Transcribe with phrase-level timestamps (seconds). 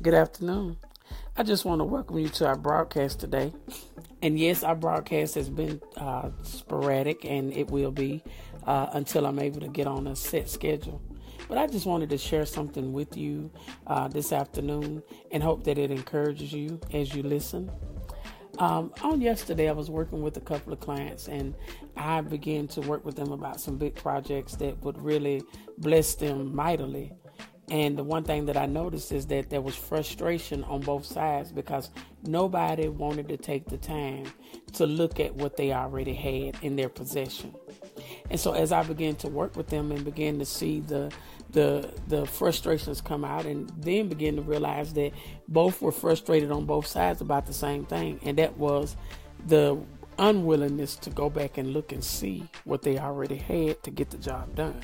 [0.00, 0.76] Good afternoon.
[1.36, 3.52] I just want to welcome you to our broadcast today.
[4.22, 8.22] And yes, our broadcast has been uh, sporadic and it will be
[8.64, 11.02] uh, until I'm able to get on a set schedule.
[11.48, 13.50] But I just wanted to share something with you
[13.88, 17.68] uh, this afternoon and hope that it encourages you as you listen.
[18.58, 21.56] Um, on yesterday, I was working with a couple of clients and
[21.96, 25.42] I began to work with them about some big projects that would really
[25.76, 27.14] bless them mightily.
[27.70, 31.52] And the one thing that I noticed is that there was frustration on both sides
[31.52, 31.90] because
[32.22, 34.24] nobody wanted to take the time
[34.74, 37.54] to look at what they already had in their possession.
[38.30, 41.12] And so as I began to work with them and began to see the
[41.50, 45.12] the the frustrations come out and then begin to realize that
[45.48, 48.96] both were frustrated on both sides about the same thing and that was
[49.46, 49.80] the
[50.18, 54.18] unwillingness to go back and look and see what they already had to get the
[54.18, 54.78] job done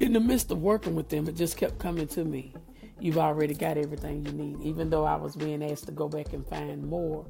[0.00, 2.54] in the midst of working with them, it just kept coming to me.
[2.98, 4.60] You've already got everything you need.
[4.62, 7.26] Even though I was being asked to go back and find more,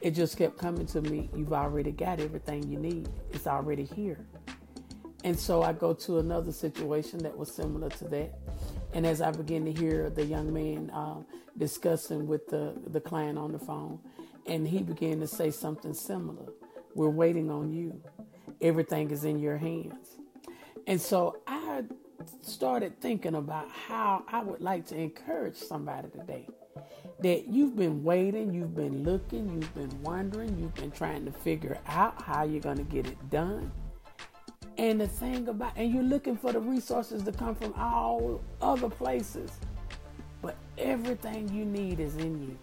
[0.00, 1.30] it just kept coming to me.
[1.36, 3.08] You've already got everything you need.
[3.32, 4.18] It's already here.
[5.24, 8.38] And so I go to another situation that was similar to that.
[8.94, 11.22] And as I begin to hear the young man uh,
[11.58, 13.98] discussing with the, the client on the phone,
[14.46, 16.52] and he began to say something similar
[16.96, 18.00] We're waiting on you,
[18.60, 20.18] everything is in your hands.
[20.88, 21.61] And so I
[22.42, 26.46] started thinking about how I would like to encourage somebody today.
[27.20, 31.78] That you've been waiting, you've been looking, you've been wondering, you've been trying to figure
[31.86, 33.70] out how you're going to get it done.
[34.78, 38.88] And the thing about, and you're looking for the resources to come from all other
[38.88, 39.50] places.
[40.40, 42.58] But everything you need is in you.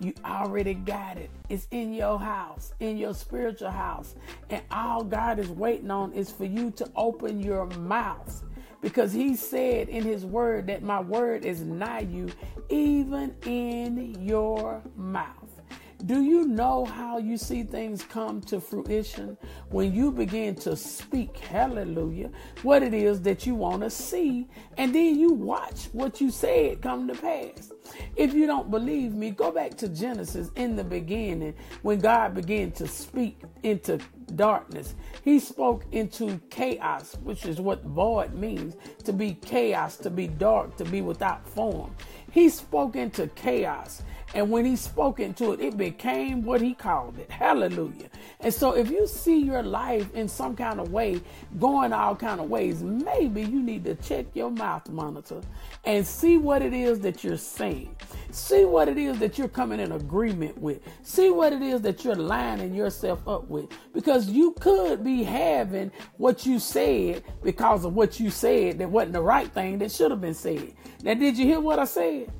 [0.00, 1.30] You already got it.
[1.48, 4.16] It's in your house, in your spiritual house.
[4.50, 8.42] And all God is waiting on is for you to open your mouth
[8.82, 12.28] because he said in his word that my word is nigh you,
[12.68, 15.60] even in your mouth.
[16.04, 19.38] Do you know how you see things come to fruition
[19.70, 22.30] when you begin to speak, hallelujah,
[22.62, 24.48] what it is that you want to see,
[24.78, 27.72] and then you watch what you said come to pass?
[28.16, 32.72] If you don't believe me, go back to Genesis in the beginning when God began
[32.72, 34.00] to speak into
[34.36, 34.94] darkness.
[35.24, 40.76] He spoke into chaos, which is what void means to be chaos, to be dark,
[40.76, 41.94] to be without form.
[42.30, 44.02] He spoke into chaos.
[44.34, 47.30] And when he spoke into it, it became what he called it.
[47.30, 48.08] Hallelujah.
[48.42, 51.20] And so if you see your life in some kind of way,
[51.60, 55.40] going all kind of ways, maybe you need to check your mouth monitor
[55.84, 57.94] and see what it is that you're saying.
[58.32, 60.80] See what it is that you're coming in agreement with.
[61.02, 63.66] See what it is that you're lining yourself up with.
[63.92, 69.12] Because you could be having what you said because of what you said that wasn't
[69.12, 70.74] the right thing that should have been said.
[71.02, 72.32] Now, did you hear what I said?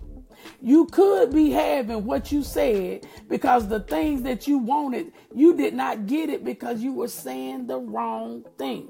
[0.61, 5.75] You could be having what you said because the things that you wanted, you did
[5.75, 8.89] not get it because you were saying the wrong thing.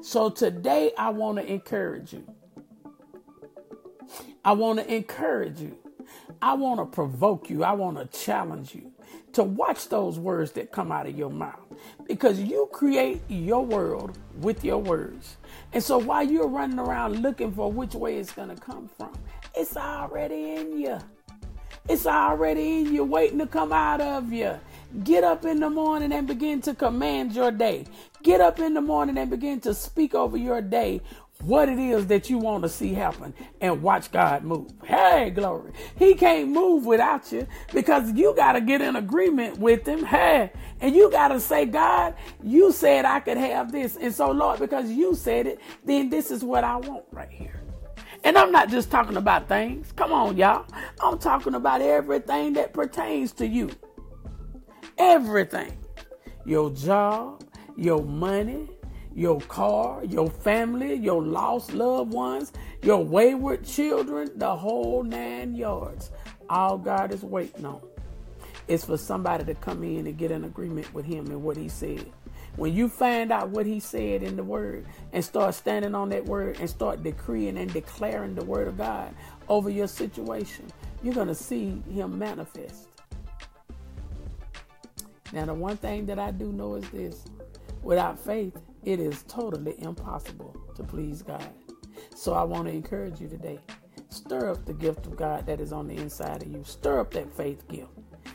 [0.00, 2.26] So today I want to encourage you.
[4.44, 5.76] I want to encourage you.
[6.40, 7.64] I want to provoke you.
[7.64, 8.92] I want to challenge you
[9.32, 11.60] to watch those words that come out of your mouth
[12.06, 15.36] because you create your world with your words.
[15.72, 19.12] And so while you're running around looking for which way it's going to come from,
[19.54, 20.98] it's already in you.
[21.88, 24.58] It's already in you, waiting to come out of you.
[25.02, 27.86] Get up in the morning and begin to command your day.
[28.22, 31.00] Get up in the morning and begin to speak over your day
[31.42, 34.70] what it is that you want to see happen and watch God move.
[34.84, 35.72] Hey, glory.
[35.96, 40.04] He can't move without you because you got to get in agreement with him.
[40.04, 43.96] Hey, and you got to say, God, you said I could have this.
[43.96, 47.60] And so, Lord, because you said it, then this is what I want right here.
[48.24, 49.90] And I'm not just talking about things.
[49.92, 50.64] Come on, y'all.
[51.00, 53.70] I'm talking about everything that pertains to you.
[54.96, 55.76] Everything.
[56.44, 57.42] Your job,
[57.76, 58.68] your money,
[59.14, 62.52] your car, your family, your lost loved ones,
[62.82, 66.10] your wayward children, the whole nine yards.
[66.48, 67.80] All God is waiting on
[68.68, 71.68] is for somebody to come in and get an agreement with Him and what He
[71.68, 72.06] said.
[72.56, 76.26] When you find out what he said in the word and start standing on that
[76.26, 79.14] word and start decreeing and declaring the word of God
[79.48, 80.66] over your situation,
[81.02, 82.88] you're going to see him manifest.
[85.32, 87.24] Now, the one thing that I do know is this
[87.82, 91.48] without faith, it is totally impossible to please God.
[92.14, 93.58] So I want to encourage you today.
[94.08, 96.62] Stir up the gift of God that is on the inside of you.
[96.64, 97.90] Stir up that faith gift.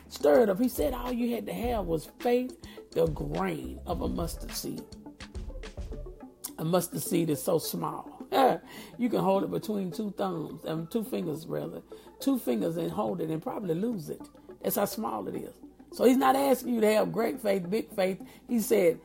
[0.08, 0.58] Stir it up.
[0.60, 2.56] He said all you had to have was faith
[2.92, 4.82] the grain of a mustard seed.
[6.58, 8.26] A mustard seed is so small.
[8.98, 11.80] you can hold it between two thumbs, um, two fingers rather,
[12.20, 14.20] two fingers and hold it and probably lose it.
[14.62, 15.54] That's how small it is.
[15.92, 18.20] So he's not asking you to have great faith, big faith.
[18.48, 18.98] He said,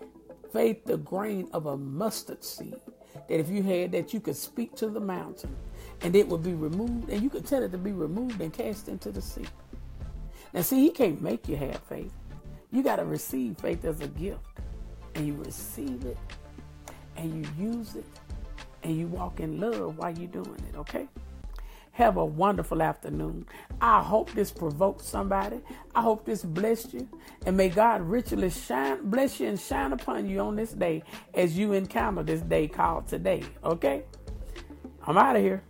[0.54, 2.76] faith the grain of a mustard seed.
[3.28, 5.56] That if you had that, you could speak to the mountain
[6.02, 8.88] and it would be removed, and you could tell it to be removed and cast
[8.90, 9.46] into the sea.
[10.54, 12.14] Now, see, he can't make you have faith.
[12.72, 14.40] You got to receive faith as a gift,
[15.16, 16.18] and you receive it,
[17.16, 18.06] and you use it,
[18.84, 21.08] and you walk in love while you're doing it, okay?
[21.94, 23.46] Have a wonderful afternoon.
[23.80, 25.62] I hope this provoked somebody.
[25.94, 27.08] I hope this blessed you.
[27.46, 31.04] And may God richly shine, bless you and shine upon you on this day
[31.36, 33.44] as you encounter this day called today.
[33.64, 34.06] Okay?
[35.06, 35.64] I'm out of here.